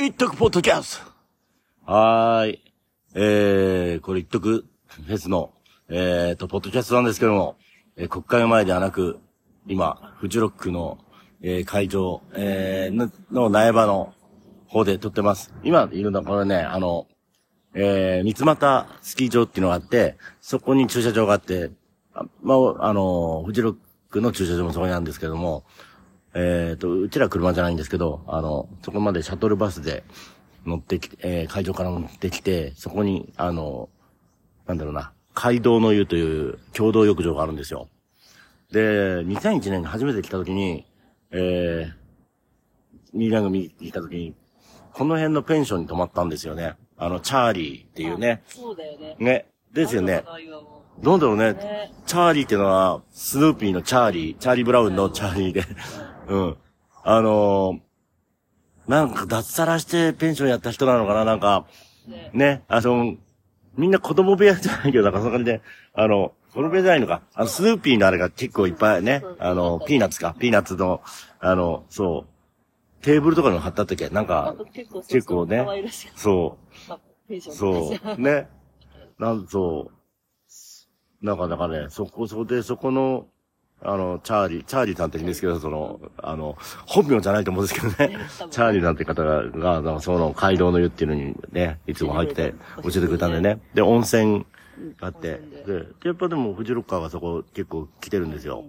[0.00, 1.00] 一徳ポッドキャス
[1.84, 2.62] トはーい。
[3.16, 5.50] えー、これ一徳フェスの、
[5.88, 7.56] えーと、ポッドキャストなんですけども、
[7.96, 9.18] えー国会の前ではなく、
[9.66, 10.98] 今、フジロックの、
[11.42, 14.14] えー会場、えーの、の苗場の
[14.68, 15.52] 方で撮ってます。
[15.64, 17.08] 今いるのはこれね、あの、
[17.74, 21.72] えー、三俣スキー場っていうのがあって、そこに駐車場があって、
[22.14, 23.76] あまあ、あの、フジロッ
[24.10, 25.64] クの駐車場もそこにあるんですけども、
[26.40, 30.04] えっ、と、うちら車じゃないんですけど、あの、そこまでシャトルバスで
[30.64, 33.88] 乗ってきて、えー会場から乗ってきて、そこに、あの、
[34.66, 37.88] なんだろうな、街道の湯という共同浴場があるんですよ。
[38.70, 40.86] で、2001年に初めて来た時に、
[41.32, 44.34] えー、ミーラング見に来た時に、
[44.92, 46.76] この辺のペンションに泊まったんですよね。
[46.96, 48.42] あの、チャーリーっていうね。
[48.46, 49.16] そうだよね。
[49.18, 49.46] ね。
[49.72, 50.24] ですよね。
[50.26, 51.52] あの今もどうだろうね。
[51.52, 51.92] ね。
[52.06, 55.62] チャーリーっていうのは、スヌーピーのチャーリー、チャーリー・ブラウンのチャーリーで、
[56.28, 56.56] うん。
[57.04, 57.80] あのー
[58.88, 61.26] なんか脱サラしてペンションやった人なのかな？
[61.26, 61.66] なんか、
[62.06, 62.30] ね。
[62.32, 63.16] ね、あの、
[63.76, 65.60] みんな子供部屋じゃないけど、なんかその感じで、
[65.92, 67.20] あの、子供部屋じゃないのか。
[67.34, 69.22] あの、スヌーピーのあれが結構いっぱいね。
[69.38, 71.02] あの、ピーナッツか、ピーナッツの、
[71.38, 72.24] あの、そ
[73.00, 74.64] う、テーブルとかにも貼った時は、なんあかと、
[75.06, 75.66] 結構ね。
[76.16, 76.56] そ
[77.28, 78.48] う、そう、ね。
[79.18, 79.98] なんそう。
[81.20, 83.26] なんか、だからね、そこ、そこで、そこの、
[83.80, 88.18] あの、チャーリー、チャーリーさんって言うんですけど、その、あの、本名じゃないと思うんですけどね。
[88.50, 93.60] チャーリーさんって方が、が、その、街道の湯っていうのにね、いつも入って、教えてくれたんでね。
[93.74, 94.46] で、温泉
[94.98, 98.64] があって、で、でやっぱでも、フジロッカーがそこ結構来てるんですよ。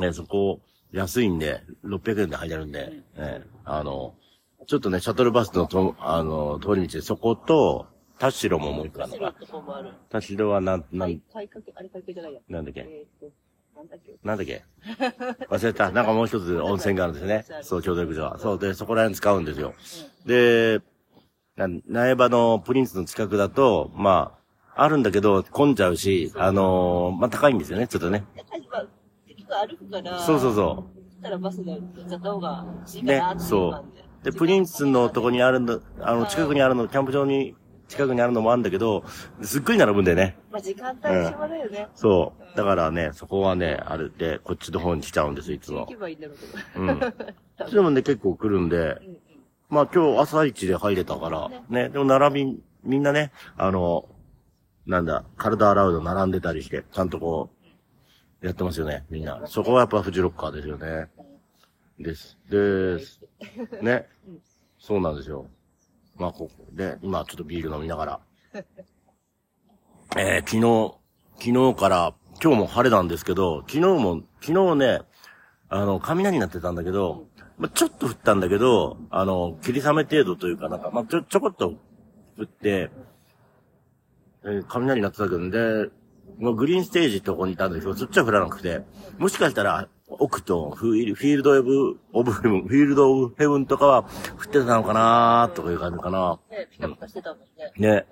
[0.00, 0.60] ね、そこ、
[0.92, 4.14] 安いんで、600円で入れるんで、ね、あの、
[4.66, 7.86] ちょっとね、シャトルバスのと、あの、通り道で、そこと、
[8.20, 9.38] 田代ももう一個あるの白か。
[10.10, 11.08] 田代はなん、なん？
[11.08, 11.22] ない
[12.34, 12.40] や。
[12.48, 12.80] なんだっけ？
[12.80, 13.32] えーっと、
[14.22, 14.62] なんだっけ？
[15.48, 15.90] 忘れた。
[15.92, 17.44] なんかもう一つ温泉があるんです ね。
[17.62, 18.38] そう、共同浴場は。
[18.38, 19.72] そう、で、そこら辺使うんですよ。
[20.26, 20.82] で、
[21.56, 24.36] な苗場のプリンスの近くだと、ま
[24.76, 28.24] あ、あるんだけど、混んじゃうし、あのーまあ、高いんですよね、ちょっとね。
[29.66, 30.18] 歩くから。
[30.20, 31.00] そうそうそう。
[31.10, 32.64] そしたらバスで行っちゃった方が
[32.94, 34.24] いいかねそう。
[34.24, 37.56] で、プリンスのとこにあるの、あの、近くにあるの、キャンプ場に、
[37.90, 39.04] 近くにあるのもあるんだけど、
[39.42, 40.36] すっごい並ぶんだよね。
[40.50, 41.88] まあ、時間帯一緒だよね。
[41.96, 42.56] そう。
[42.56, 45.96] だからね、そこはね、あれで、こっちの方に来ちゃうんです、いつも行け。
[45.96, 46.84] ばいいんだろうけど。
[46.84, 47.72] うん。
[47.72, 49.00] でもね、結構来るんで、
[49.68, 54.08] まあ今日朝一で入れたから、ね、でも並び、みんなね、あの、
[54.86, 57.50] なんだ、体洗うの並んでたりして、ちゃんとこ
[58.42, 59.42] う、やってますよね、みんな。
[59.46, 61.08] そこはやっぱフジロッカーですよね。
[61.98, 62.38] です。
[62.48, 63.20] です。
[63.82, 64.08] ね。
[64.78, 65.46] そうなんですよ。
[66.20, 68.20] まあここで、今ちょっとビール飲みながら。
[70.18, 70.98] えー、昨日、
[71.38, 75.00] 昨日から、今日も晴れなんですけど、昨日も、昨日ね、
[75.70, 77.26] あの、雷になってたんだけど、
[77.56, 81.74] まあ、ちょっと降ったんだけど、あの、霧雨程度というか、なんか、まあ、ちょ、ちょこっと
[82.38, 82.90] 降って、
[84.44, 85.90] えー雷になってたけど、で、
[86.38, 88.82] グリーンステージってとこにいたんだけど、そっちは降らなくて、
[89.18, 89.88] もしかしたら、
[90.18, 94.08] 奥とフィールフィールドオブ、オブヘブン、フィールドオブヘブンとかは降っ
[94.46, 96.38] てたのかなとかいう感じかな。
[96.50, 97.72] ね、ピカピカしてたもんね。
[97.76, 98.06] ね。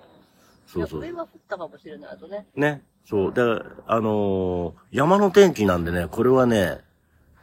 [0.67, 2.45] そうそう上は降ったかもしれない、あとね。
[2.55, 2.83] ね。
[3.05, 3.33] そう。
[3.33, 3.41] で、
[3.87, 6.79] あのー山の天気なんでね、これはね、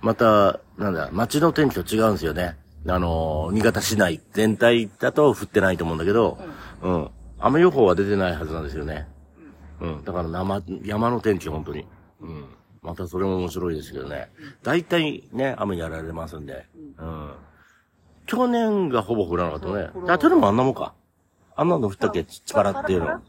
[0.01, 2.57] また、なんだ、街の天気と違うんですよね。
[2.87, 6.39] あのー新潟市内全体だと降ってないと思うんだけど、
[6.83, 7.11] うん。
[7.39, 9.09] 雨予報は出てないはずなんですよね。
[9.81, 10.05] うん。
[10.05, 11.85] だから生、山の天気、本当に。
[12.21, 12.45] うん。
[12.87, 14.31] またそれも面白いですけどね。
[14.63, 16.67] 大体ね、雨にやられますんで。
[16.99, 17.33] うん。
[18.27, 19.91] 去年がほぼ降らなかったね。
[20.09, 20.95] あ、去年もあんなもんか。
[21.57, 22.25] あんなの降ったっけ？
[22.25, 23.21] 力っていうの。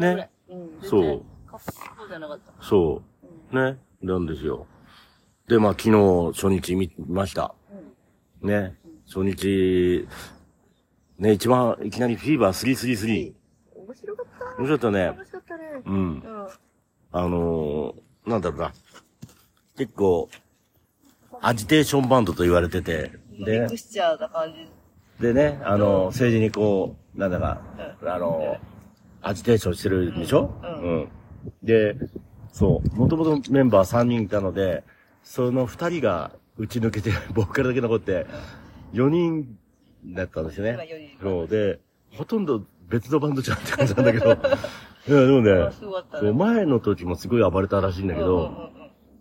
[0.00, 0.28] ね。
[0.50, 0.70] うん。
[0.82, 1.22] そう。
[2.60, 3.02] そ
[3.52, 3.56] う。
[3.56, 3.78] ね。
[4.02, 4.66] なんですよ。
[5.46, 7.54] で、まあ、昨日、初日見ました。
[8.40, 8.76] ね。
[9.06, 10.08] 初日、
[11.18, 13.34] ね、一番、いきなりフィーバー333。
[13.76, 14.44] 面白かった。
[14.60, 15.24] 面白かったね面。
[15.24, 15.82] 白かったね。
[15.86, 15.94] うん。
[15.94, 16.48] うん。
[17.14, 18.72] あのー、なんだろうな。
[19.76, 20.28] 結構、
[21.40, 24.68] アジテーションバンドと言われてて、でミク、スチャーな感じ。
[25.22, 27.60] でね、あの、政治にこう、なんだか、
[28.04, 28.60] あの、
[29.22, 30.50] アジテーションしてるでしょ？
[30.62, 31.08] ううんん。
[31.62, 31.96] で、
[32.52, 34.84] そう、もともとメンバー3人いたので、
[35.24, 38.26] その2人が打ち抜けて、 ボーカルだけ残って、
[38.92, 39.58] 4人
[40.04, 40.78] だったんですよね。
[41.20, 41.80] そう、で、
[42.12, 44.36] ほとんど別のバンドじゃんって感じなんだけど、
[45.08, 48.70] いや、でもね、そう前の時もすごい暴れたらしいんだけど、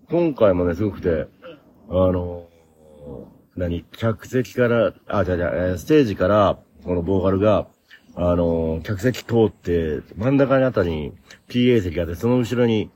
[0.09, 1.27] 今回もね、すごくて、
[1.89, 2.47] あの、
[3.55, 7.67] 何、客席から、あ、じゃじゃ、えーステージから、このボーカルが、
[8.15, 11.13] あの、客席通って、真ん中にあたりに
[11.47, 12.89] PA 席があって、その後ろに、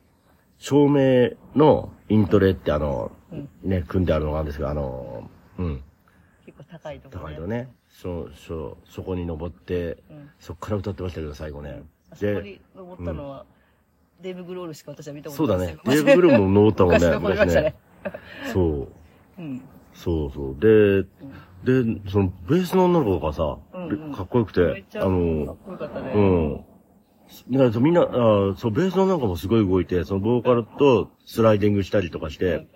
[0.57, 3.11] 照明のイントレってあの、
[3.63, 5.83] ね、組んであるのがあるんですが、あの、うん。
[6.45, 10.29] 結構高いところ高いとね、そ、そ、そこに登って、うん。
[10.39, 11.83] そっから歌ってましたけど、最後ね。
[12.15, 13.45] あそこに登ったのは、
[14.21, 15.79] デーブ・グロールしか私は見たこそうだとないね。
[15.85, 17.75] デーブ・グルーも登ったもんね、昔登りましたね。
[18.53, 18.87] そ
[19.37, 19.41] う。
[19.41, 19.61] うん。
[19.93, 20.59] そうそう。
[20.59, 21.03] で、
[21.63, 23.57] で、その、ベースの女の子がさ、
[24.15, 26.11] かっこよく、てちゃかっあの、こよかったね。
[26.13, 26.65] うん。
[27.47, 28.05] みんな、みんな、あ
[28.57, 32.67] そう、ベースの女の子もすごい動いて、そのボーカルとスライディングしたりとかして、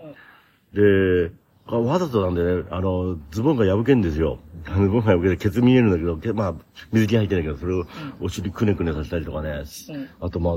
[0.73, 1.31] で、あ
[1.77, 4.39] わざとなんでね、あの、ズボンが破けんですよ。
[4.65, 6.55] ズボンが破けてケツ見えるんだけど、けまあ、
[6.91, 7.85] 水着入ってないけど、それを
[8.19, 9.49] お尻くねくねさせたりとかね。
[9.49, 10.55] うんあとまあ、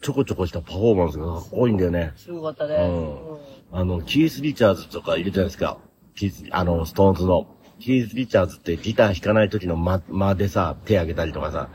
[0.00, 2.12] ちょこちょこしたパフォーマンスがかっこいいんだよね。
[2.16, 2.76] すごかったね。
[2.76, 5.78] うんあの、キース・リチャーズとかいるじゃないですか。
[6.14, 7.48] キース、あの、ストーンズの。
[7.80, 11.68] キース・リチャーズってギター弾かない時の間、間でさ、手上げたりとかさ、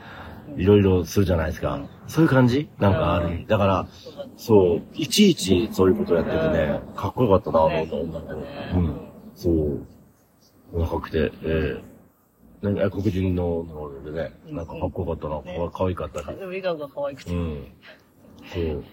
[0.58, 1.80] いろいろするじゃないですか。
[2.08, 2.70] そういう感じ？
[2.80, 3.46] なんかある。
[3.48, 3.88] だから、
[4.38, 8.36] そう、いちいちそういうことやっててね、かっこよかったな、ね思った、音楽。
[8.36, 9.00] うん。
[9.36, 9.86] そう。
[10.72, 11.90] 若くて、ええ
[12.62, 16.26] なんか黒人ののでね、なんかかっこよかったな、ねかわかわいかったし。
[16.30, 16.48] うん。
[16.48, 17.32] 笑顔が可愛くて。
[17.34, 17.68] うん。
[18.54, 18.84] そう。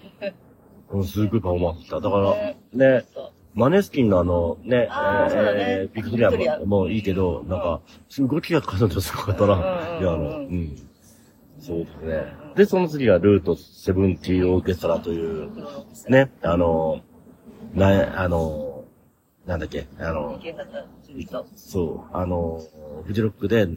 [0.91, 1.99] うんすごいパフォーマンスした。
[1.99, 3.05] だから、ね
[3.53, 7.81] マネスキンのあの、ね、えービクトリアもいいけど、なんか、
[8.19, 9.55] 動きが彼女すごかったな。
[9.55, 10.75] うんいや、あの、うん。
[11.67, 12.33] そうですね。
[12.55, 15.51] で、その次がルートセブンティーオーケストラという、
[16.07, 17.01] ね、あの、
[17.73, 18.85] な、あの、
[19.45, 20.39] なんだっけ、あの。
[21.55, 22.61] そう、あの、
[23.05, 23.67] フジロックで、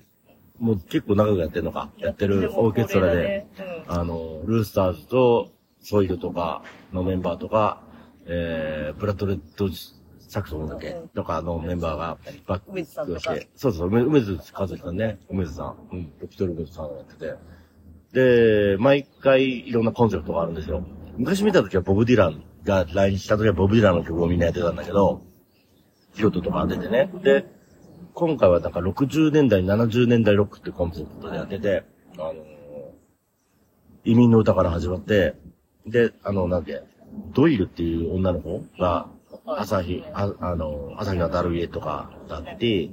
[0.60, 3.46] もう結構長くやってるのか、やってるオーケストラで、
[3.88, 5.50] あの、ルースターズと、
[5.80, 6.62] ソイルとか
[6.92, 7.82] のメンバーとか、
[8.26, 9.68] えー、ブラッドレッド
[10.28, 17.59] サクソンだっけうんとかのメンバーがバックをして、そうそう、梅梅津和樹さんね、梅津さん、うん、一人梅津さんがやってて。
[18.12, 20.84] で、毎回いろんなコンセプトがあるんですよ。
[21.16, 25.22] 昔見た時はボブ・ディランが来日した時はボブ・ディランの曲をみんなやってたんだけど、
[26.14, 27.10] ヒロトとか出てね。
[27.22, 27.46] で、
[28.14, 31.84] 今回はなんか60年代、70年代ロックってコンセプトでやってて、
[32.16, 32.50] あのー
[34.04, 35.34] 移民の歌から始まって、
[35.86, 36.82] で、あの、なんて、
[37.34, 39.08] ドイルっていう女の子が、
[39.46, 42.90] 朝日、ああの、朝日のダルイエとかだって、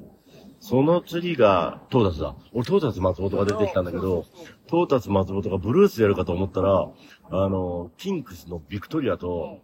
[0.59, 2.35] その次が、トータスだ。
[2.53, 4.25] 俺、トータス松本が出てきたんだけど、
[4.67, 6.89] トータス松本がブルースやるかと思ったら、
[7.31, 9.59] あの、キンクスのビクトリアと、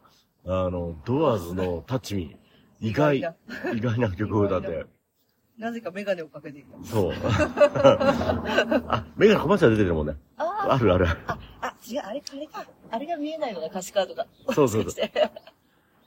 [0.45, 3.21] あの、ドアーズのタッチミー、意外、意
[3.81, 4.85] 外な曲を歌って。
[5.57, 6.83] なぜかメガネをかけていた。
[6.87, 7.13] そう。
[8.87, 10.15] あ、メガネコマーシャル出てるもんね。
[10.37, 11.07] ああるある。
[11.27, 12.65] あ、あ、違う、あれ、あれか。
[12.91, 14.25] あれが見えないのが歌詞カードが。
[14.53, 15.09] そうそうそう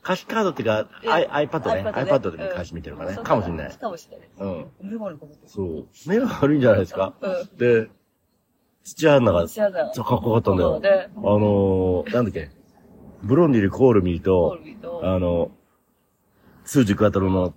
[0.02, 1.90] 歌詞カードっていうか、え I- iPad ね。
[1.90, 3.16] iPad でうん歌詞見てるからね。
[3.22, 3.72] かもしれない。
[3.72, 4.28] かもしれない。
[4.38, 4.70] うん。
[4.81, 5.38] メガネかけてる。
[5.46, 5.87] そう。
[6.06, 7.14] 目が悪いんじゃないですか？
[7.20, 7.56] うん。
[7.56, 7.88] で、
[8.87, 10.81] 土屋アンナが、土屋アンナそうかっこよかったんだよ。
[11.17, 12.50] あのー、なんだっけ？
[13.23, 15.50] ブロンディル・コールミーとコール、ビーとあの、
[16.65, 17.53] スージ・クワトロの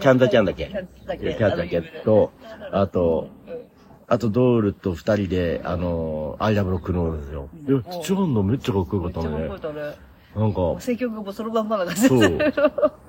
[0.00, 0.66] キャンザキャンだっけ？
[0.66, 2.32] キャンザキャンザキャンと、
[2.72, 3.54] あと、うん
[4.06, 7.48] あとドールと二人で、あのー、アイラブロックノールですよ。
[7.66, 9.96] いや、土屋アンナめっちゃかっこよかっためっちゃねかっこよかったね。
[10.36, 12.20] なんか、選曲もそのまんまな感じそう。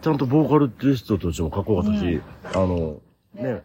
[0.02, 3.02] ちゃんとボーカルテストとしてもかっこよかったし、あの、
[3.34, 3.62] ね、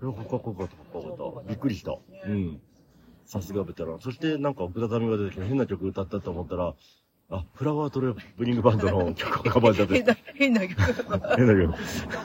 [0.00, 1.48] かっこよかった、かっこよかった。
[1.48, 1.96] びっくりした。
[2.26, 2.60] うん。
[3.28, 4.00] さすがベテラン。
[4.00, 6.74] そしてなんか奥田民が出てきて変な曲歌ったと思ったら、
[7.30, 10.54] あ、フラワートレブリングバンドの曲をカバーしちゃって変。
[10.54, 11.36] な、 変な曲。
[11.36, 11.74] 変な曲。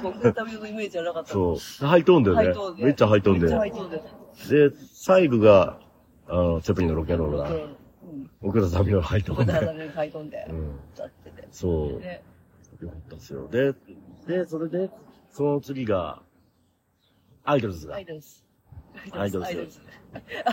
[0.01, 1.29] 僕の旅のイメージじゃなかった。
[1.29, 1.85] そう。
[1.85, 2.43] ハイトーンだよね。
[2.45, 3.77] ハイトーンでめっちゃハイトーンめっちゃハイで。
[3.77, 4.69] トーンで。
[4.69, 5.79] で、最後が、
[6.29, 7.49] あの、セプリンのロケンロールだ。
[7.49, 7.77] うん。
[8.41, 9.51] 奥田民のハイトーンで。
[9.51, 10.79] 僕の花でハイトーンでうん。
[10.93, 11.47] 歌ってて。
[11.51, 11.99] そう。
[11.99, 12.23] ね。
[12.79, 13.47] よかったですよ。
[13.49, 13.73] で、
[14.25, 14.89] で、それで、
[15.31, 16.21] その次が、
[17.43, 18.05] アイドルズがアイ。
[18.05, 18.42] ドルズ。
[19.11, 19.51] アイドルズア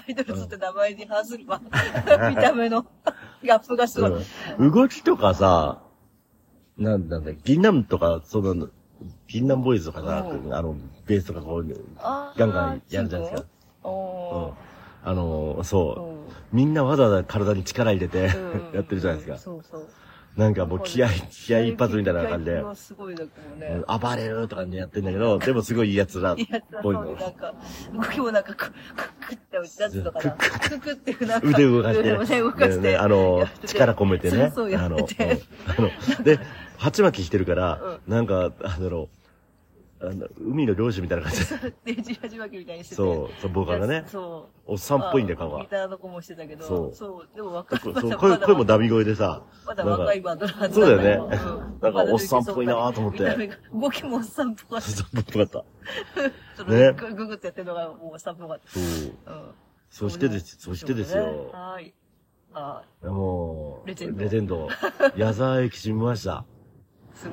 [0.07, 0.45] イドルズ。
[0.45, 2.83] って名前に反する、まあ、見た目の
[3.42, 4.11] ギャップがすごい。
[4.59, 5.83] うん動きとかさ、
[6.76, 8.69] なんなんだ、銀杏とか、その、
[9.28, 10.76] 銀杏ボーイズとかさ、うんあの、
[11.07, 11.66] ベースとかこう、
[12.37, 13.49] ガンガンやるじゃないですか。
[13.85, 14.54] うんお。
[15.02, 16.30] あの、ーそう。
[16.52, 19.38] みんなわざわざ体に力入れてうん やってるじゃないですか。
[19.38, 19.88] そうそう。
[20.37, 23.99] なんかもう気合い、気合い一発みたいな感じで、すごいなんかもうねうん。
[24.01, 26.37] 暴れるとかでやってんだけど、でもすごいいいやつらっ
[26.83, 27.05] ぽいの。
[27.13, 27.55] なんか、
[27.93, 28.71] 動きもなんか、クッ、
[29.27, 30.31] クって打ち出すのかな。
[30.33, 32.79] クッククックってなんか、腕動かして、腕動かして。
[32.79, 34.39] ねあの力込めてね。
[34.39, 35.25] そうそうやあの、ってて。
[35.25, 35.83] うんあ
[36.19, 36.39] の、で、
[36.79, 39.09] 鉢巻きしてるから、なんか、あの、
[40.02, 41.49] あの海の漁師みたいな感じ
[41.85, 42.97] で、で、じわじわきみたいにしてて。
[42.97, 44.73] そう、そう、ボーカルがね、そう。
[44.73, 45.66] おっさんっぽいんだよ、顔がギ。
[45.66, 47.37] ターの子もしてたけど、そうそう。
[47.37, 47.78] でも若い。
[47.80, 54.88] そう声、声もダミま声でさ、だまだ若いバンドのはずそうだよねうん なんかおっさんっぽいなと思って動きもおっさんっぽかった。
[54.88, 55.59] ちそうっぽかった。
[55.59, 55.64] ょっ
[56.57, 58.71] とねグググってやってるのがもうおっさんっぽかった。
[58.71, 58.83] そう。
[58.83, 59.12] うん。
[59.90, 61.50] そしてです、そしてですよ。
[61.52, 61.92] はい。
[62.52, 64.69] あもう、レジェンドレジェンド。
[65.16, 66.45] 矢沢永吉見ました。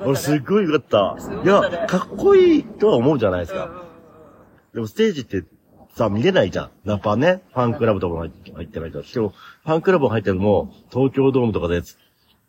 [0.04, 1.42] 俺すっごい良かった。
[1.44, 3.84] いや、かっこいいとは思うじゃないですか。
[4.74, 5.44] でもステージって
[5.96, 6.88] さ、見れないじゃん。
[6.88, 9.02] やっぱね、ファンクラブとかも入ってないと。
[9.02, 11.82] しかも、ファンクラブ入ってるのも、東京ドームとかで、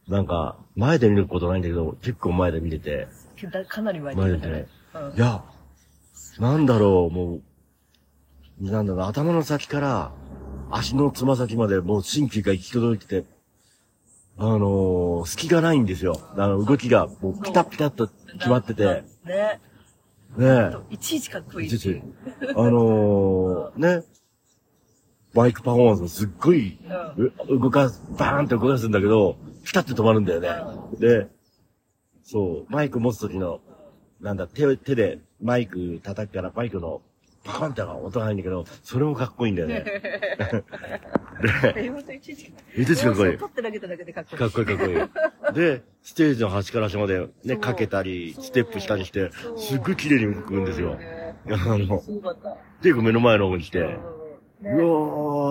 [0.08, 3.08] なんか、前で見ることないんだけど、結構前で見れて、
[3.52, 4.68] だかなり前でね見たね。。
[4.94, 5.44] うんいや、
[6.40, 7.42] なんだろう、も
[8.62, 10.12] う、なんだろう、頭の先から、
[10.72, 13.39] 足のつま先まで、もう神経が行き届いてて、
[14.42, 16.18] あのー、隙がないんですよ。
[16.38, 19.60] あの、動きが、もうピタピタっと決まってて、ね。
[20.38, 21.68] ねいちいちかっこいい。
[21.68, 22.02] いちいち
[22.42, 24.06] あのー、ね、
[25.34, 26.80] バイクパフォーマンスもすっごい、
[27.18, 30.50] う動かす、バーンって動かすんだけど、ピタって止まるんだよね。
[30.98, 31.28] で、
[32.24, 33.60] そう、マイク持つ時の、
[34.22, 37.02] なんだ、手、手でマイク叩くからバイクの
[37.44, 39.84] パカンって音が入るんだけど、それもかっこいいんだよね。
[41.42, 42.54] で、え、ほんといちいち。
[42.76, 44.40] いちいちかっこいい放送撮って投げただけでかっこいい。
[44.40, 45.54] かっこいいかっこいい。
[45.56, 50.98] で、ステージの端から端までね、かけたり、ステップしたりして、すっごい綺麗に動くんですよ。
[51.48, 52.02] あの。
[52.82, 53.94] 結構目の前の方に来て、うわ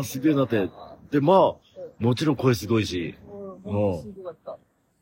[0.01, 0.69] ー、すげえなって。
[1.11, 1.55] で、まあ、
[1.99, 3.15] もちろん声すごいし、
[3.65, 4.19] うんう。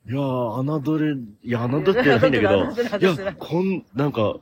[0.08, 2.64] いやー、侮れ、いや、侮ってないんだけど、
[3.00, 4.36] いや、こん、なんか、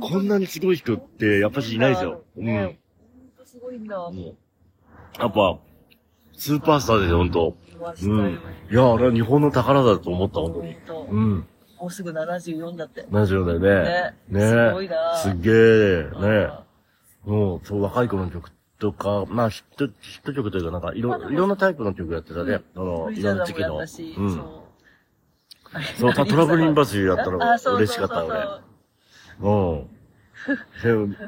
[0.00, 2.22] こんなにすごい人って、やっぱしいないですよ。
[2.36, 2.44] うん。
[2.44, 2.78] ね
[3.36, 3.98] ほんとすごいんだ。
[3.98, 4.36] うん
[5.18, 5.58] やっぱ、
[6.36, 7.56] スーパースターですよ、ほんと。
[8.02, 8.40] うん。
[8.70, 10.76] いや、あれは日本の宝だと思った、ほんとに。
[11.10, 11.46] うん。
[11.78, 13.06] もうすぐ74だって。
[13.10, 14.14] ラジオだよね。
[14.28, 16.48] ねねすごいなすっげえ、ね
[17.24, 22.60] もう、そう、若い子の曲とか、まあ、ヒット、ヒット曲というか、なんか、いろ、いろんなタイプの曲やってたね。
[22.74, 23.78] あの、いろんな時期の。
[23.78, 23.84] うん。
[23.84, 23.94] そ
[26.08, 26.12] う。
[26.12, 28.38] トラブリンバスやったのあそうそう嬉しかった、俺。
[29.40, 29.88] うん。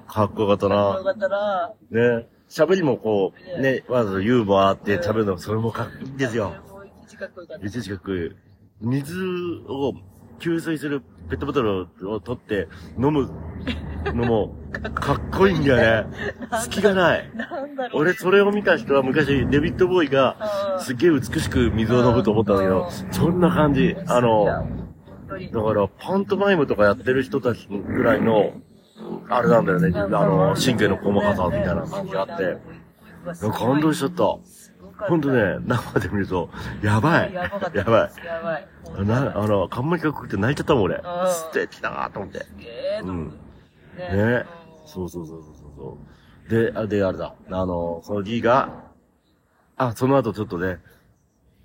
[0.06, 0.76] かっこよかったな。
[0.76, 1.72] よかったな。
[1.90, 2.28] ね。
[2.48, 6.54] 喋りもこう、ね、わざとユーモアあって喋るの、それもかっこいいんですよ。
[6.70, 7.62] もう一時かっこよかった。
[7.70, 8.30] かっこいい。
[8.80, 9.14] 水
[9.68, 9.94] を
[10.38, 13.28] 給水するペットボトルを取って飲む
[14.14, 14.54] のも
[14.94, 16.16] かっこいいんだよね。
[16.62, 17.30] 隙がない。
[17.94, 23.96] 俺それを見た人は昔デビッド・ボーイがうんすっげえ美しく水を飲むと思ったんだけど、そんな感じ。
[24.06, 24.68] あの、
[25.52, 28.52] だから、パントマイムとかやってる人たちぐらいの、
[29.28, 32.58] あれなんだよね、あの、神経の細かさみたいな感じがあって、
[33.52, 34.38] 感動しちゃった。
[35.08, 36.48] ほんとね、生で見ると、
[36.82, 37.34] やばい。
[37.34, 37.76] やばい。
[37.76, 39.06] やばい。
[39.06, 40.96] な、あの、冠かっこよくて泣いちゃったもん、俺。
[40.96, 42.38] ん素敵だなと思って。
[42.40, 43.32] すげえと思っ
[43.96, 44.26] てね。
[44.38, 44.44] ね。
[44.86, 45.98] そうそうそうそうそ
[46.46, 46.50] う。
[46.50, 47.34] で、あ、で、あれだ。
[47.50, 48.86] あの、その D が、
[49.76, 50.78] あ、その後ちょっとね、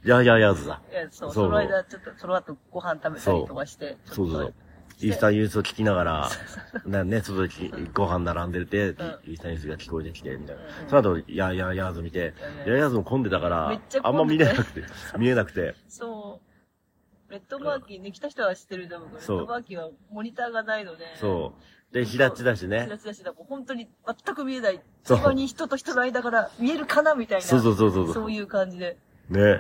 [0.04, 0.82] やーやーやーずだ。
[0.92, 3.98] いや、そう、その間、ちょっと、その後ご飯食べたりとかして。
[4.06, 4.54] そうそうそう。
[5.00, 6.30] イースタンユースを聞きながら、
[6.86, 10.62] なね、外できご飯並んでて、イースタンユースが聞こえてきて、みたいな。
[10.88, 12.34] その後、やーやーやーず見て、
[12.66, 14.84] やーやーずも混んでたからあんま見れなくて、
[15.18, 15.76] 見えなくて。
[15.88, 16.40] そ
[17.30, 17.32] う。
[17.32, 21.06] レッドマーキーね、来た人は知ってると思うけど、レッドマーキーはモニターがないので。
[21.20, 21.94] そう。
[21.94, 22.98] で、平地だしチねラ。
[22.98, 23.34] チラしてた。
[23.34, 24.82] もう本当に全く見えない。
[25.04, 27.46] そうそこに人と人の間から見えるかなみたいな。
[27.46, 28.98] そうそうそうそうそういう感じで。
[29.32, 29.56] ねう。
[29.56, 29.60] ん。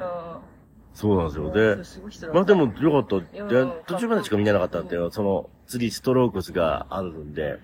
[0.93, 1.51] そうなんですよ。
[1.51, 3.15] で、まあでもよかった。
[3.15, 7.59] うんで、途中までしか見れなかったっていうのは、その、次ストロークスがあるんで、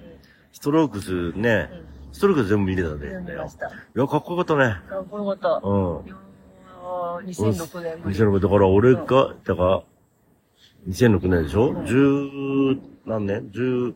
[0.53, 1.69] ストロークスね、
[2.13, 3.19] ストロークス全部見れたんだよ。
[3.21, 4.77] いや、かっこよかったね。
[4.89, 5.61] かっこよかった。
[5.63, 6.05] うん。
[6.05, 8.15] いやー2006年ぶり。
[8.15, 9.01] 2006だから俺が、
[9.43, 9.83] だから、
[10.87, 11.83] 2006年でしょ？
[11.85, 13.51] 十、何年？
[13.51, 13.95] 十、ん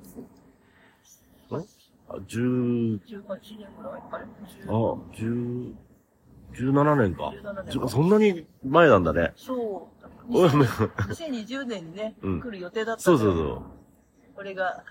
[1.52, 4.02] あ、十、18年ぐらい？
[4.12, 4.26] あれ？
[4.68, 5.74] あ、十、
[6.54, 7.80] 17年か17。
[7.80, 9.34] 年そんなに前なんだね。
[9.36, 10.38] そう。
[10.38, 13.62] おいもう2020年にね、うん来る予定だったそうそうそう。
[14.36, 14.84] これが、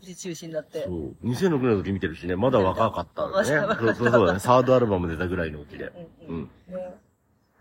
[0.00, 0.84] 無事中止になって。
[0.84, 1.14] そう。
[1.24, 3.46] 2006年の時見てるしね、まだ若かったんだね。
[3.46, 4.38] そうそうそうだね。
[4.40, 5.92] サードアルバム出たぐらいの時で。
[6.28, 6.42] うんうん。
[6.42, 6.50] ね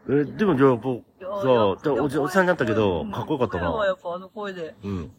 [0.09, 3.97] え、でもじゃあ、こう、いやそう、いやでおじおじさんになったけど、かっこよかった彼はやな。
[3.97, 4.75] っぱあの声で。
[4.83, 4.91] うん。
[4.91, 5.11] うん。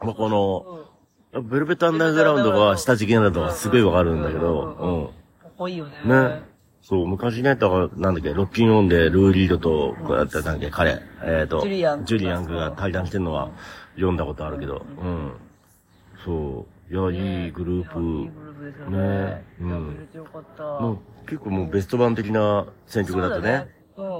[0.00, 0.84] まあ、この、
[1.32, 1.48] うん。
[1.48, 5.92] ベルベットアンダーグラウンドが下地形なのはすごいわかるんだけど、かっこいいよね。
[6.04, 6.10] うん。
[6.10, 6.42] ね。
[6.88, 13.50] そう、昔ね、だから、なんだっけ、ロッキンオンでルーリードと、こうやってなんだっけ、彼、えっと、ジュリアンジュリアングが対談してるのは
[13.96, 15.32] 読んだことあるけど、うん。
[16.24, 16.94] そう。
[16.94, 18.00] いや、いいグルいいープ。
[18.00, 19.44] グループですよねね。
[19.58, 20.08] うん。
[20.80, 23.66] もう結構もうベスト版的な選曲だったね。
[23.96, 24.16] そうだね。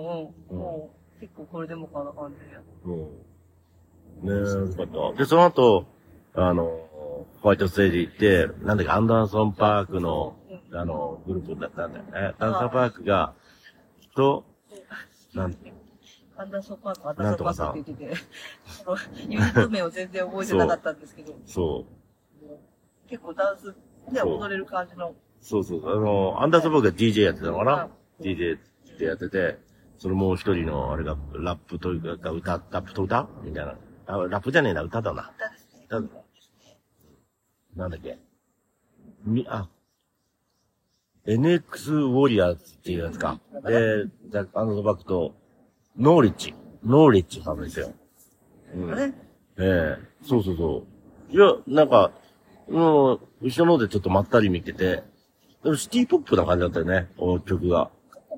[0.50, 0.58] うんうん。
[0.58, 2.58] もう、結構これでもかな感じで。
[2.84, 4.42] うん。
[4.42, 5.18] ねえ、よかった。
[5.18, 5.86] で、その後、
[6.34, 6.64] あの、
[7.42, 10.34] ホワイトステージ行って、なんだっけ、アンダーソンパークの、
[10.76, 12.34] あの、グループだったんだよね。
[12.38, 13.34] アンダーパークが、
[14.14, 14.44] と、
[15.34, 15.56] なん、
[16.36, 18.22] アンダーソンパーク、アンダーソンパークって言ってて、
[18.84, 18.96] その
[19.28, 21.86] ユニット名を全然覚えてなかったんですけど、 そ
[22.42, 23.08] う。
[23.08, 23.74] 結構ダンス
[24.12, 25.14] で踊れる感じの。
[25.40, 25.90] そうそう。
[25.90, 27.88] あの、アンダーソンパークが DJ やってたのかな
[28.20, 29.58] ?DJ ってやってて、
[29.98, 33.28] そのもう一人の、あれが、ラップというか、歌、ラップと歌？
[33.42, 35.32] みたいなあ、ラップじゃねえな、歌だな。
[35.36, 35.80] 歌ですね。
[35.86, 36.08] 歌だ
[37.76, 38.18] なんだっけ？
[39.24, 39.68] み、あ、
[41.26, 43.40] NX ウォリアーズっていうやつか。
[43.64, 45.34] で、ザ・アンドバックと、
[45.98, 46.54] ノーリッチ。
[46.84, 47.92] ノーリッチさんですよ。
[48.74, 48.92] うん。
[48.92, 49.12] あれ？
[49.58, 50.86] ええそうそうそ
[51.30, 51.34] う。
[51.34, 52.12] いや、なんか、
[52.68, 55.02] もう、後ろの方でちょっとまったり見てて、
[55.64, 57.90] でもシティポップな感じだったよね、お曲が。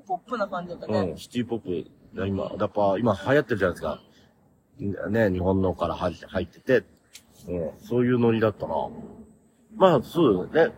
[0.07, 1.17] ポップな感じだったうねん、。
[1.17, 1.91] シティポップ。
[2.25, 4.01] 今、やっぱ、今流行ってるじゃないですか。
[5.09, 6.83] ね、日本のから入って入ってて、
[7.47, 8.73] うん、そういうノリだったな。
[9.75, 10.75] まあ、そうだよね。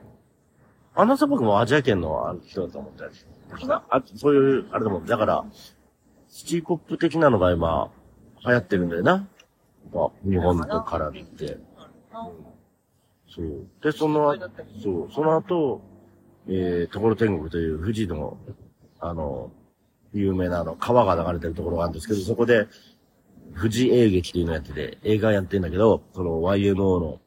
[0.93, 3.11] アナサバクもアジア圏の人だと思ったり
[3.89, 5.05] あ、そういう、あれだもん。
[5.05, 5.45] だから、
[6.29, 7.91] シティポップ的なのが今、
[8.45, 9.27] 流行ってるんだよな。
[9.93, 11.57] まあ、日本と絡んで。
[12.13, 12.29] あ
[13.27, 13.67] そう。
[13.81, 14.35] で、その、
[14.81, 15.81] そう、その後、
[16.47, 18.37] えー、ところ天国という富士の、
[18.99, 19.51] あの、
[20.13, 22.67] 有名なあの、川が流れてるところがあるんですけど、そこで、
[23.55, 27.19] 富士映劇っていうのをやってて、映画やってんだけど、その YMO の、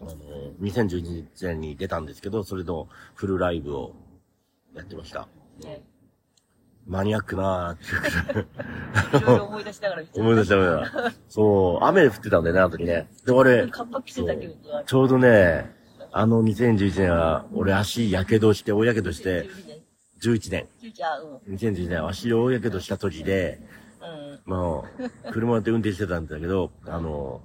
[0.00, 0.14] あの、
[0.60, 3.94] 2011年に出たんですけど、それのフルライブを
[4.74, 5.28] やってました。
[5.62, 5.82] ね
[6.86, 11.12] マニアックなーって いろいろ思い出しながら見てた思い出した思い出した。
[11.28, 13.06] そう、雨降ってたんだよね、あの時ね。
[13.24, 13.68] で、俺、
[14.86, 15.70] ちょうどね、
[16.10, 19.80] あの2011年は、俺足やけどして、大やけどして、12年。
[20.20, 20.68] 11年。
[20.82, 21.54] 11あ、うん。
[21.54, 23.60] 2011年、足大やけどした時で、
[24.46, 24.52] うん。
[24.52, 24.86] も
[25.28, 27.42] う、車で運転してたんだけど、あの、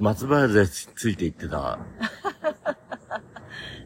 [0.00, 1.78] 松原でついて行ってた、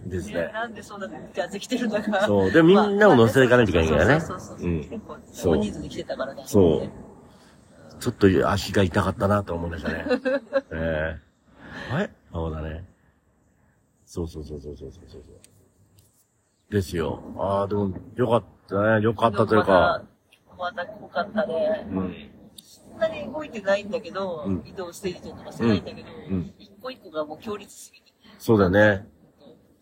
[0.07, 0.53] ですいやね。
[0.53, 2.27] なんでそんなジャージ着てるんだか。
[2.27, 6.43] そうでみんなを乗せていかないといけないからねそうそうそう結構、そう大人数で来てたからね。
[6.47, 6.91] そう
[8.01, 10.05] ちょっと足が痛かったなと思いましたね。
[10.73, 11.19] え
[11.91, 12.85] えはいそうだね。
[14.05, 15.23] そうそうそうそうそうそうそう。
[16.71, 17.23] ですよ。
[17.39, 19.03] ああ、でも、よかったね。
[19.03, 20.03] よかったというか、
[20.59, 21.87] また、また濃かったね。
[21.91, 22.15] うん。
[22.93, 28.13] そんなに動いてないんだけど、うん移動ステージとかしてないんだけど、うんうん一個一個がもう強烈すぎて。
[28.39, 29.07] そうだよね。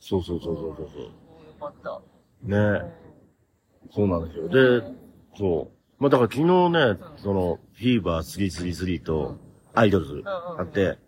[0.00, 1.11] そうそうそうそうそうよ
[1.61, 1.88] かった。
[1.90, 2.02] そ
[2.45, 2.49] う。
[2.50, 2.83] ね
[3.92, 4.49] そうなんですよ。
[4.49, 4.87] で、
[5.37, 6.03] そう。
[6.03, 9.37] まあだから昨日ね、その、フィーバー333と
[9.75, 10.99] アイドルズあって、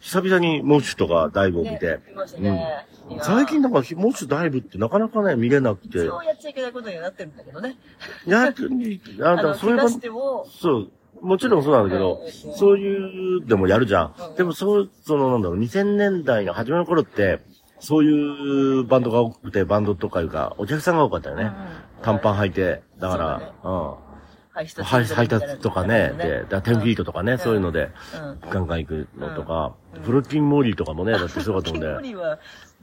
[0.00, 2.86] 久々にモッシュとかダイブを見て、見ましたね。
[3.10, 7.76] いやー最近なんかモッシュダイブってなかなかね、見れなくて一、応やっちゃいけないことにはなってるんだけどね。
[8.26, 10.90] やっ、あ、あの、だからそれが怪我、しても、そう、
[11.22, 14.32] もちろんそうなんだけどうん、そういうでもやるじゃんう。
[14.32, 17.40] んでもそう、そのなんだろう、2000年代の初めの頃って、
[17.80, 21.52] そういうバンドが多くて、バンドとかいうか、お客さんが多かったよね。
[22.02, 23.52] 短パン履いて、だから、
[24.52, 24.84] 配うん。
[24.84, 27.90] 配配達とかね、で、だ10フィートとかね、そういうので、
[28.42, 28.50] うん。
[28.50, 32.02] ガンガン行くのとか、プロテインモーリーとかもね、だってすごかったもん無ね。
[32.08, 32.38] 理は、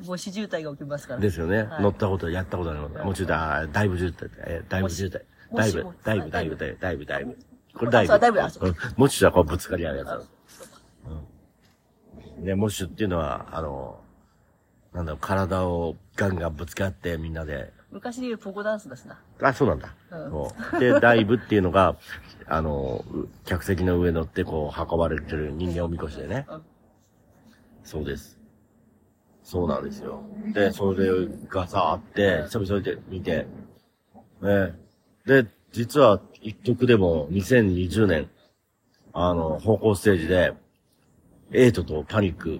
[0.05, 1.19] もう死渋滞が起きますから。
[1.19, 1.63] ですよね。
[1.63, 2.87] はい乗ったこと、やったことあるの。
[3.03, 5.21] もちろん、あだいぶ渋滞、えだいぶ渋滞。
[5.55, 7.37] だいぶ、だいぶ、だいぶ、だいぶ、だいぶ。
[7.77, 8.11] これだいぶ。
[8.13, 10.21] そうだいぶあそううんもしはこうぶつかり合うやつだあ
[12.39, 13.99] ね、モッシュっていうのは、あの、
[14.93, 19.17] なんだろう、体をガンガンぶつかってみんなで、昔で言うポコダンスだしな。
[19.41, 19.93] あ、そうなんだ。
[20.11, 21.95] うんで、ダイブっていうのが、
[22.47, 26.45] あの、う客席の上乗ってこう運ばれてる人間をみこしでね。
[26.49, 26.61] うん
[27.85, 28.39] そうです。
[29.43, 30.23] そうなんですよ。
[30.53, 31.07] で、それ
[31.47, 33.45] がさ、あって、久々で見て、
[34.41, 34.73] ね。
[35.25, 38.29] で、実は、一曲でも2020年、
[39.13, 40.53] あの、方向ステージで、
[41.51, 42.59] エイトとパニック、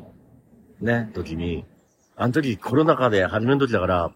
[0.82, 1.65] ね、時に、
[2.15, 4.12] あの時コロナ禍で初めの時だから、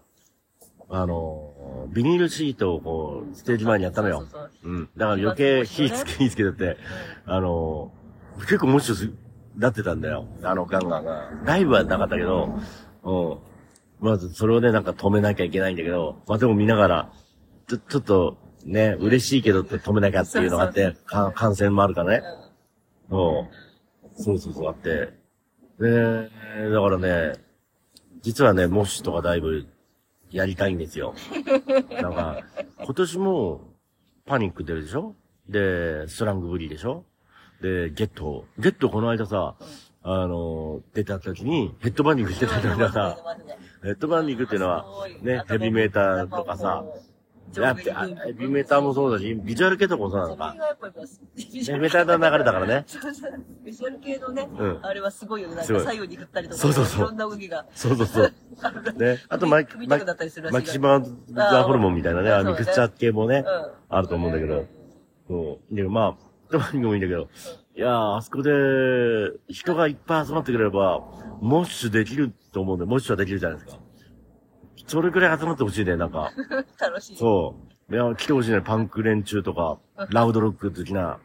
[0.88, 4.26] あの、ビニールシートをこう、ステージ前にやったのよ。
[4.28, 4.88] そうん。
[4.96, 6.76] だから余計火つけ、火つけてて、
[7.24, 7.92] あの、
[8.40, 9.08] 結構もしす、
[9.56, 10.26] なってたんだよ。
[10.42, 11.30] あのガンガンが。
[11.44, 12.58] ライブはなかったけど、
[13.04, 13.38] うん。
[14.00, 17.12] まずそれをね、なんか止めなきゃいけないんだけど、まあでも見ながら、
[17.68, 22.22] ちょ、ちょっと、ね、嬉しいけど止めなきゃっていうのがあって、か感染もあるからね。
[23.10, 23.48] うん。
[24.16, 25.18] そうそうそう、あって。
[25.78, 26.30] で、
[26.70, 27.34] だからね、
[28.22, 29.66] 実はね、モッシュとかだいぶ
[30.30, 31.14] やりたいんですよ。
[32.02, 32.40] なんか、
[32.84, 33.60] 今年も
[34.26, 35.14] パニック出るでしょ？
[35.48, 37.04] で、ストラングブリーでしょ？
[37.62, 38.44] で、ゲット。
[38.58, 39.56] ゲットこの間さ、
[40.02, 43.18] あの、出た時にヘッドバンディングしてたんだけどさ、
[43.82, 44.84] ヘッドバンディングっていうのは、
[45.22, 46.84] ね、ヘビーメーターとかさ、
[47.56, 50.54] やって、あヘビーメーターもそうだし、ビジュアル系とかもそうなのか。
[51.36, 52.84] ビヘビーメーターの流れだからね。
[53.64, 55.56] ビジュアル系のね、うんあれはすごいよね。
[55.56, 57.66] なんか左右に振ったりとか、そうそうそういろんな動きが。
[57.74, 58.32] そうそうそう。
[58.98, 59.18] ね。
[59.28, 61.02] あとマイ、マイ首痛くなったりするらしいマキシマ
[61.34, 64.66] ザホルモンみたいなね、あのミクスチャー系もねうん、あると思うんだけど。
[65.28, 65.74] そう。
[65.74, 67.28] で、まあ、どうにもいいんだけど。
[67.76, 68.50] いやー、あそこで、
[69.48, 71.02] 人がいっぱい集まってくれれば、
[71.40, 73.80] モッシュできると思うんで、モッシュはできるじゃないですか。
[74.90, 76.32] それくらい集まってほしいね、なんか。
[76.80, 77.16] 楽しい。
[77.16, 77.54] そ
[77.88, 77.94] う。
[77.94, 79.78] いや、来てほしいね、パンク連中とか、
[80.10, 81.20] ラウドロック好きな、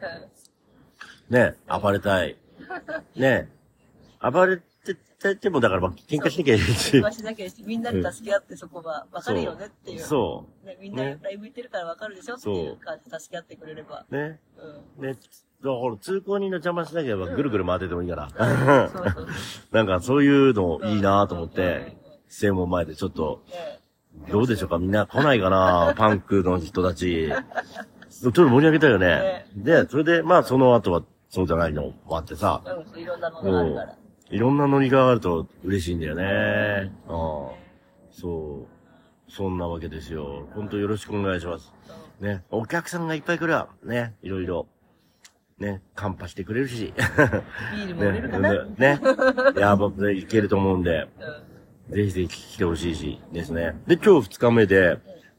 [1.30, 2.38] ね、暴れたい。
[3.18, 3.50] ね
[4.22, 7.02] 暴れててもだからまあ喧嘩しなきゃいけないし。
[7.02, 10.00] はしなきゃいけないし、みんなで助け合ってそこが分かるよねっていう。
[10.00, 14.06] そね、みんなねライブ行ってるから分かるでしょっていう感じで助け合ってくれれば。
[14.08, 14.16] う。
[14.16, 14.40] ね。
[15.00, 15.08] うん。
[15.08, 15.14] ね。
[15.14, 18.30] だから通行人の邪魔しなければぐるぐる回っててもいいから。
[19.72, 21.98] なんかそういうのいいなと思っうんて、
[22.40, 23.80] 正門前でちょっと、ね
[24.32, 24.78] どうでしょうか？
[24.78, 25.94] みんな来ないかな？
[25.98, 27.30] パンクの人たち。
[28.10, 29.46] ちょっと盛り上げたいよね。
[29.58, 33.96] で、それで、まあその後はそうじゃないのもあってさ、うん、いろんなのがあるから。
[34.30, 36.94] いろんなノリがあると嬉しいんだよね。
[37.10, 37.50] ああ
[38.10, 38.66] そ
[39.28, 39.32] う。
[39.32, 40.48] そんなわけですよ。
[40.56, 41.74] 本当よろしくお願いします。
[42.22, 42.46] ね。
[42.50, 43.68] お客さんがいっぱい来るわ。
[43.84, 44.16] ね。
[44.24, 44.68] いろいろ。
[45.60, 45.82] ね。
[45.94, 46.94] カンパしてくれるし。
[46.96, 48.66] ビールも売れるかな、 ね。
[48.78, 49.02] ね。
[49.58, 51.10] いや、僕、いけると思うんで。
[51.20, 51.55] うん
[51.90, 53.76] ぜひぜひ来てほしいし、ですね。
[53.88, 54.98] で、今日二日目で、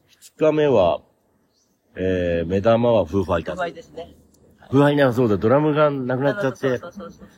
[0.09, 1.01] 二日目は、
[1.97, 3.73] えー、目玉はフーファイターズやば。
[3.73, 4.15] いですね。
[4.71, 7.29] フーファイそうだ、ドラムがなくなっちゃってそ、うそうそうそう。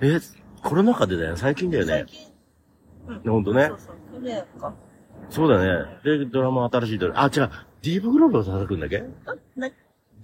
[0.00, 0.18] え、
[0.62, 2.06] コロナ禍でだよね、最近だよね。
[3.06, 3.78] 最近、ほんとねそう。
[3.78, 3.96] そう。
[4.14, 4.74] 去年か。
[5.28, 5.98] そうだね。
[6.04, 7.50] で、ドラム新しいドラム、あ、違う、
[7.82, 9.04] ディーブグロールが叩くんだっけ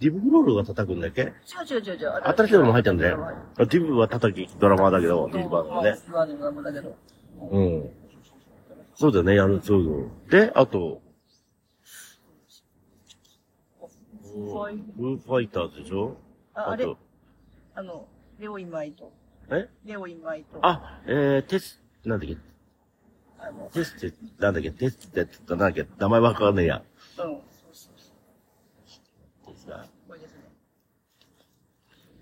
[0.01, 2.11] ディーブグロールが叩くんだっけう違う違う違う。
[2.25, 5.91] 新しいドラム入ったんだよディーブは叩きドラマーだけど、ディーブバーのね。
[5.91, 6.97] ディーバーのドラムだけど。
[7.51, 7.91] うん。
[9.01, 10.11] そうだよね、やる、そうよ。
[10.29, 11.01] で、あと、
[14.23, 16.19] ファイフーファイターズでしょ？
[16.53, 16.99] ああれと、
[17.75, 18.07] あの、
[18.39, 19.11] レオイマイと。
[19.49, 19.71] え？
[19.87, 20.59] レオイマイと。
[20.61, 22.37] あ、えー、テス、なんだっけ？
[23.39, 24.71] あの、テスって、なんだっけ？
[24.71, 25.87] テスって、なんだっけ？
[25.99, 26.77] 名前わかんねえや。
[26.77, 26.85] うん。
[27.17, 27.41] そう
[27.73, 28.13] そうそ
[29.51, 29.53] う。
[29.55, 30.41] テスだこれですね。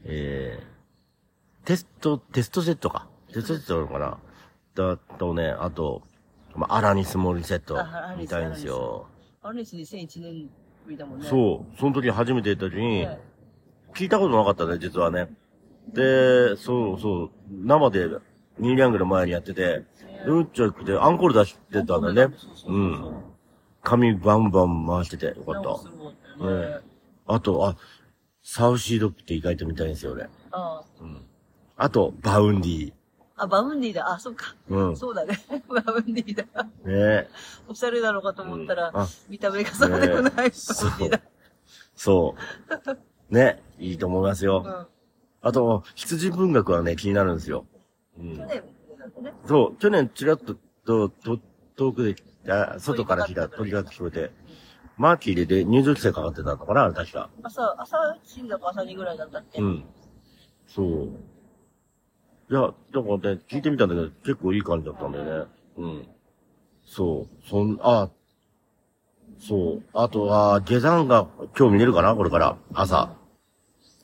[0.04, 3.08] えー、テスト、テストセットか。
[3.34, 4.18] テストセットなのかな？
[4.76, 6.02] だとね、あと、
[6.58, 9.06] まあ、アラニスモリセットあアラニス見たいんですよ。
[9.42, 10.50] あれです2001年
[10.84, 11.26] ぶりだもんね。
[11.26, 11.30] う。
[11.30, 11.78] そう。
[11.78, 13.18] その時初めて行った時に、ね
[13.94, 15.28] 聞いたことなかったね、実はね。
[15.92, 18.06] で、そうそう、生で、
[18.58, 19.84] ニーリャングの前にやってて、
[20.26, 22.36] うんちょくて、アンコール出してたんだよね。
[22.66, 23.22] うん。
[23.82, 25.70] 髪バンバン回してて、よかった。
[25.70, 26.66] すごかったよね。
[26.68, 26.80] ね
[27.26, 27.76] あと、あ、
[28.42, 30.28] サウシードって意外と見たいんですよ、俺。
[30.50, 31.24] あうん。
[31.76, 32.92] あと、バウンディ。
[33.38, 33.44] あ。
[33.44, 34.10] あ、バウンディだ。
[34.10, 34.54] あ、そうか。
[34.68, 34.96] うん。
[34.96, 35.38] そうだね。
[35.68, 36.44] バウンディだ。
[36.84, 37.28] ね
[37.68, 41.20] おしゃれなのかと思ったら、うんあ見た目がそうでもないバウンデそうだ。
[41.94, 42.34] そ
[43.30, 43.34] う。
[43.34, 44.62] ね、いいと思いますよ。
[44.66, 44.86] うん。
[45.40, 47.66] あと、羊文学はね、気になるんですよ。
[48.18, 48.44] うん去。
[48.44, 48.62] 年
[49.22, 49.34] ね。
[49.46, 51.38] そう、去年ちらっと、と、と、
[51.76, 54.32] 遠くで、あ外から来た鳥が聞こえて、
[54.96, 57.30] マーキーでで入場規制かかってたのかな確か。
[57.42, 59.60] 朝、朝1だか朝2ぐらいだったっけ？
[59.60, 59.84] うん。
[60.66, 61.08] そう。
[62.50, 65.50] いや、だからね、聞いてみたんだけど、結構いい感じだったんだよね。
[65.76, 66.08] うん。
[66.86, 67.48] そう。
[67.48, 68.08] そん、あ、
[69.38, 69.82] そう。
[69.92, 71.26] あとは、下山が
[71.58, 72.56] 今日見れるかなこれから。
[72.72, 73.10] 朝。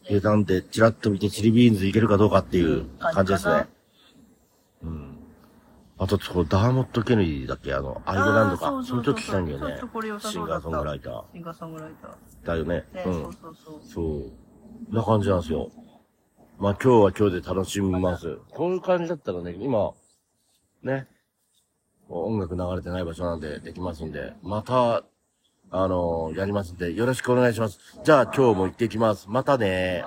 [0.02, 3.66] 下山ってチラッと見てチリビーンズいけるかどうかっていう感じですね。
[4.82, 5.18] うん。
[5.96, 7.72] あと、これダーモット・ケネディだっけ？
[7.72, 8.82] あの、アイルランドか。
[8.84, 9.80] その時来たんだよね
[10.20, 11.24] シンガーソングライター。
[11.32, 12.46] シンガーソングライター。
[12.46, 12.84] だよね。
[12.92, 13.32] ね、うんそう。
[13.32, 13.80] そうそう。
[13.82, 14.02] そ
[14.92, 14.94] う。
[14.94, 15.70] な感じなんですよ。
[16.58, 18.38] まあ今日は今日で楽しみます。
[18.50, 19.92] こういう感じだったらね、今、
[20.82, 21.08] ね、
[22.08, 25.02] 音楽流れてない場所なんでできますんで、また、
[25.70, 27.78] あのやりますんで、よろしくお願いします。
[28.04, 29.26] じゃあ今日も行ってきます。
[29.28, 30.04] またね